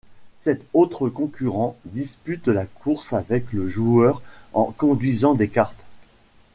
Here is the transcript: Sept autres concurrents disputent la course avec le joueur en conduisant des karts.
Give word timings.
Sept 0.39 0.63
autres 0.73 1.09
concurrents 1.09 1.77
disputent 1.85 2.47
la 2.47 2.65
course 2.65 3.13
avec 3.13 3.53
le 3.53 3.69
joueur 3.69 4.23
en 4.53 4.71
conduisant 4.75 5.35
des 5.35 5.47
karts. 5.47 5.75